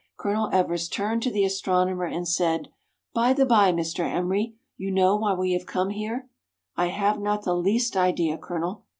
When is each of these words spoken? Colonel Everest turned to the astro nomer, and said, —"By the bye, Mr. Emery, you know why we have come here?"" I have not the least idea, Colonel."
Colonel 0.17 0.49
Everest 0.51 0.91
turned 0.91 1.21
to 1.21 1.31
the 1.31 1.45
astro 1.45 1.85
nomer, 1.85 2.11
and 2.11 2.27
said, 2.27 2.69
—"By 3.13 3.33
the 3.33 3.45
bye, 3.45 3.71
Mr. 3.71 3.99
Emery, 3.99 4.55
you 4.75 4.89
know 4.89 5.15
why 5.15 5.35
we 5.35 5.53
have 5.53 5.67
come 5.67 5.91
here?"" 5.91 6.27
I 6.75 6.87
have 6.87 7.19
not 7.19 7.43
the 7.43 7.53
least 7.55 7.95
idea, 7.95 8.39
Colonel." 8.39 8.85